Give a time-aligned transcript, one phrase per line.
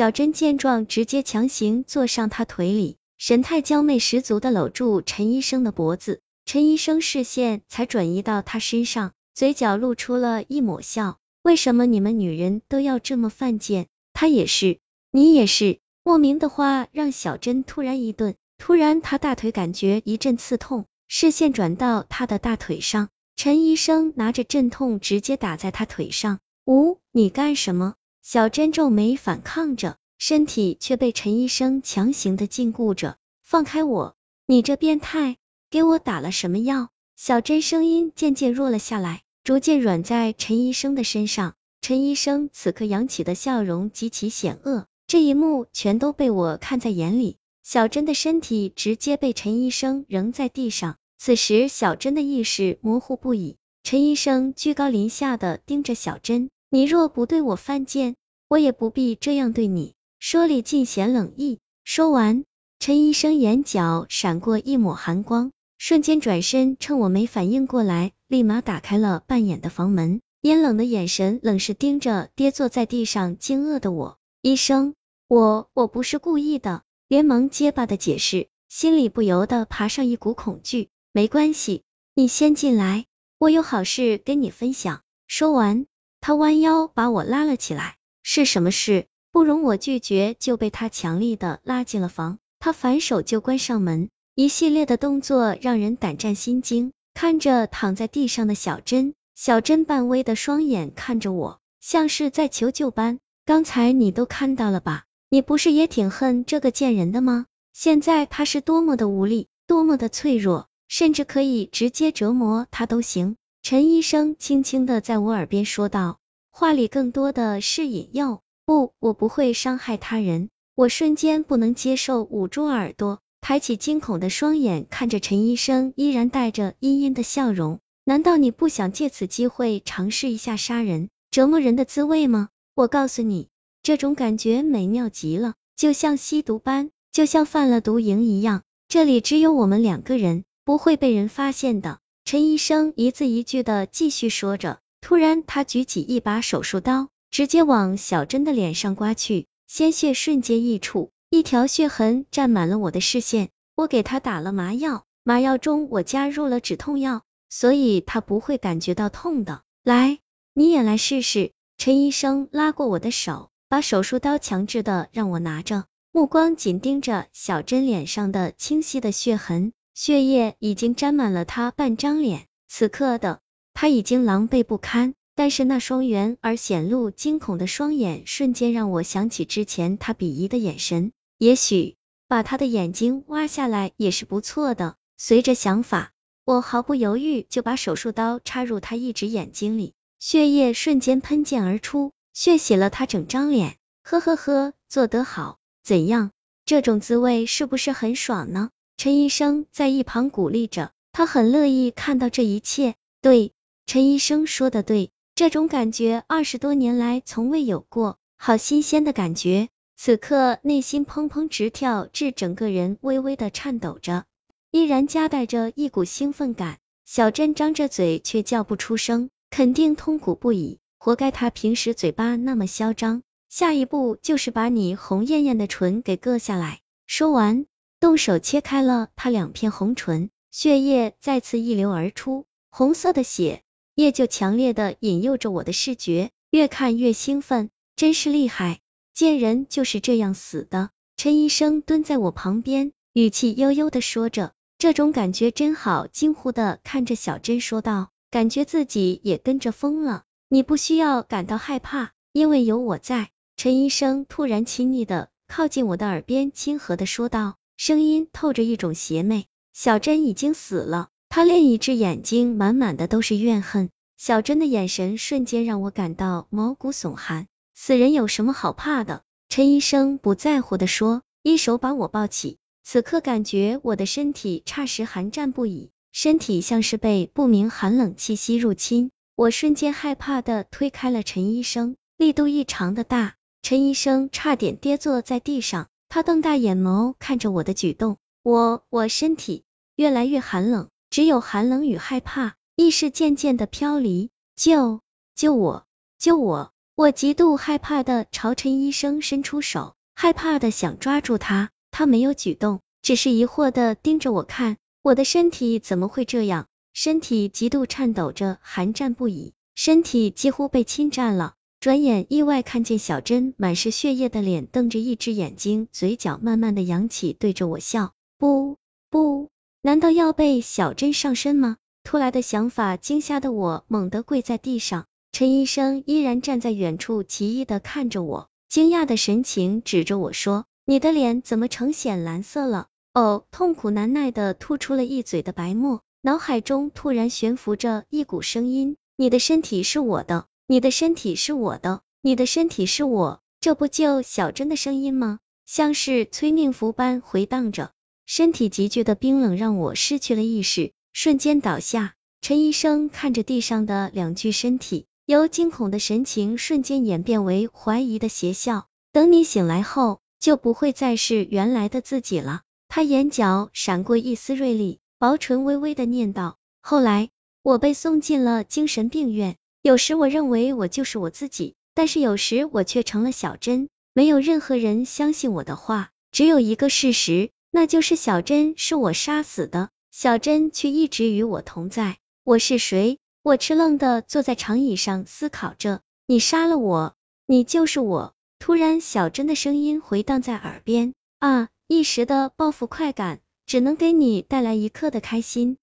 [0.00, 6.22] 小珍见状，直接强行坐上他腿里，神态娇媚十足的搂住陈医生的脖子。
[6.46, 11.18] 陈医生视线才转移到他身上，嘴角露出了一抹笑。
[11.42, 13.88] 为什么你们女人都要这么犯贱？
[14.14, 14.78] 他也是，
[15.10, 15.80] 你也是。
[16.02, 26.38] 莫名的话让小珍突然一顿，突然她大腿感觉一阵刺痛，视线转到他的大腿上，陈医生拿着镇痛直接打在他腿上。
[26.64, 27.96] 呜，你干什么？
[28.22, 33.16] 小珍皱眉反抗着，身体却被陈医生强行的禁锢着。
[33.42, 34.14] 放开我！
[34.46, 35.38] 你这变态，
[35.70, 36.90] 给我打了什么药？
[37.16, 39.22] 小珍声音渐渐弱了下来。
[39.42, 47.38] 逐渐软在陈医生的身上，陈医生此刻扬起的笑容极其险恶，这一幕全都被我看在眼里。
[47.62, 53.56] 小珍的身体直接被陈医生扔在地上，此时小珍的意识模糊不已。
[53.82, 58.14] 陈医生居高临下的盯着小珍，你若不对我犯贱，
[58.46, 59.94] 我也不必这样对你。
[60.20, 61.58] 说里尽显冷意。
[61.82, 62.44] 说完，
[62.78, 65.50] 陈医生眼角闪过一抹寒光。
[65.78, 74.18] 瞬间转身，趁我没反应过来，立马打开了半掩的房门，阴冷的眼神冷是盯着跌坐在地上惊愕的我。
[74.40, 74.94] 医生，
[75.26, 80.88] 我我不是故意的，连忙结巴的解释，心里不由得爬上一股恐惧。
[81.10, 81.82] 没关系，
[82.14, 83.06] 你先进来，
[83.38, 85.00] 我有好事跟你分享。
[85.26, 85.86] 说完，
[86.20, 87.96] 他弯腰把我拉了起来。
[88.22, 89.06] 是什么事？
[89.32, 92.38] 不容我拒绝，就被他强力的拉进了房。
[92.58, 94.08] 他反手就关上门。
[94.34, 96.92] 一系列的动作让人胆战心惊。
[97.12, 103.18] 看着躺在地上的小珍，小珍半微的双眼看着我，像是在求救般。
[103.44, 105.04] 刚才你都看到了吧？
[105.28, 107.46] 你不是也挺恨这个贱人的吗？
[107.72, 113.36] 现在他是多么的无力，多么的脆弱，甚至可以直接折磨他都行。
[113.62, 116.18] 陈医生轻轻的在我耳边说道，
[116.50, 118.40] 话里更多的是引诱。
[118.64, 120.48] 不，我不会伤害他人。
[120.74, 123.20] 我瞬间不能接受，捂住耳朵。
[123.42, 127.80] 抬起惊恐的双眼看着陈医生，依然带着阴阴的笑容。
[128.04, 132.48] 难道你不想借此机会尝试一下杀人、折磨人的滋味吗？
[132.74, 133.48] 我告诉你，
[133.82, 138.62] 这种感觉美妙极了，就像吸毒般，就像犯了毒瘾一样。
[138.88, 141.99] 这里只有我们两个人，不会被人发现的。
[142.24, 151.10] 陈医生一字一句的继续说着，突然他举起一把手术刀，直接往小珍的脸上刮去，鲜血瞬间溢出。
[151.30, 159.62] 一条血痕占满了我的视线，我给他打了麻药，麻药中我加入了止痛药，所以他不会感觉到痛的。
[159.82, 160.18] 来，
[160.54, 161.52] 你也来试试。
[161.78, 169.72] 陈医生拉过我的手，把手术刀强制的让我拿着，目光紧盯着小珍脸上的清晰的血痕，
[170.02, 173.40] 血液已经沾满了他半张脸，此刻的
[173.74, 175.12] 他已经狼狈不堪。
[175.34, 181.12] 但是那双圆而显露惊恐的双眼，瞬间让我想起之前他鄙夷的眼神。
[181.36, 181.96] 也许
[182.28, 184.96] 把他的眼睛挖下来也是不错的。
[185.18, 186.12] 随着想法，
[186.46, 193.76] 我毫不犹豫就把手术刀插入他一只眼睛里，血液瞬间喷溅而出，血洗了他整张脸。
[194.02, 196.30] 呵呵呵，做得好，怎样？
[196.64, 198.70] 这种滋味是不是很爽呢？
[199.00, 202.96] 陈医生在一旁鼓励着，他很乐意看到这一切。
[203.22, 203.54] 对，
[203.86, 209.70] 陈医生说的对，这种感觉二十多年来从未有过，好新鲜的感觉。
[209.96, 214.26] 此刻内心砰砰直跳，至整个人微微的颤抖着，
[214.70, 216.76] 依然夹带着一股兴奋感。
[217.06, 226.80] 小珍张着嘴却叫不出声，肯定痛苦不已，活该她平时嘴巴那么嚣张，下一步就是把你红艳艳的唇给割下来。
[227.06, 227.64] 说完，
[228.00, 233.62] 动手切开了她两片红唇，血液再次溢流而出，红色的血
[233.94, 238.80] 液就强烈的引诱着我的视觉，越看越兴奋，真是厉害。
[239.12, 240.88] 贱人就是这样死的。
[241.18, 246.06] 陈医生蹲在我旁边，语气悠悠的说着，这种感觉真好。
[246.06, 250.24] 惊呼的看着小珍说道，感觉自己也跟着疯了。
[250.48, 253.28] 你不需要感到害怕，因为有我在。
[253.58, 259.46] 陈医生突然亲昵的靠近我的耳边，亲和的说道，声音透着一种邪魅。
[259.72, 263.88] 小珍已经死了，他另一只眼睛满满的都是怨恨。
[264.18, 267.46] 小珍的眼神瞬间让我感到毛骨悚寒。
[267.74, 269.22] 死人有什么好怕的？
[269.48, 272.58] 陈医生不在乎的说，一手把我抱起。
[272.84, 279.10] 此刻感觉我的身体霎时寒战不已，身体像是被不明寒冷气息入侵。
[279.36, 285.88] 我瞬间害怕的推开了陈医生，力度异常的大，陈医生差点跌坐在地上。
[286.10, 289.62] 他瞪大眼眸看着我的举动，我我身体
[289.94, 294.28] 越来越寒冷，只有寒冷与害怕，意识渐渐的飘离。
[294.56, 295.02] 救
[295.36, 295.86] 救我
[296.18, 296.72] 救我！
[296.96, 304.78] 我极度害怕的朝陈医生伸出手，害怕的想抓住他，他没有举动，只是疑惑的盯着我看。
[305.02, 306.66] 我的身体怎么会这样？
[306.92, 311.54] 身体极度颤抖着，寒战不已，身体几乎被侵占了。
[311.80, 318.12] 转眼意外看见小珍满是血液的脸，瞪着一只眼睛，嘴角慢慢的扬起，对着我笑。
[318.36, 318.76] 不
[319.08, 319.48] 不，
[319.80, 321.78] 难道要被小珍上身吗？
[322.04, 325.06] 突来的想法惊吓的我猛地跪在地上。
[325.32, 345.40] 陈医生依然站在远处，奇异的看着我，惊讶的神情指着我说：“你的脸怎么呈显蓝色了？”哦，痛苦难耐的吐出了一嘴的白沫，脑海中突然悬浮着一股声音：“你的身体是我的。”你的身体是我的，你的身体是我，这不就小珍的声音吗？
[345.66, 347.90] 像是催命符般回荡着，
[348.24, 352.14] 身体急剧的冰冷让我失去了意识，瞬间倒下。
[352.40, 358.86] 陈医生看着地上的两具身体，由惊恐的神情瞬间演变为怀疑的邪笑。
[359.10, 362.62] 等你醒来后，就不会再是原来的自己了。
[362.86, 366.58] 他眼角闪过一丝锐利，薄唇微微的念道。
[366.80, 367.30] 后来，
[367.60, 369.56] 我被送进了精神病院。
[369.82, 373.88] 有时我认为我就是我自己，但是有时我却成了小珍。
[374.12, 379.88] 没有任何人相信我的话，只有一个事实，那就是小珍是我杀死的。
[380.10, 382.18] 小珍却一直与我同在。
[382.44, 383.18] 我是谁？
[383.42, 386.02] 我吃愣的坐在长椅上思考着。
[386.26, 387.14] 你杀了我，
[387.46, 388.34] 你就是我。
[388.58, 391.14] 突然，小珍的声音回荡在耳边。
[391.38, 395.78] 啊，一时的报复快感，只能给你带来一刻的开心。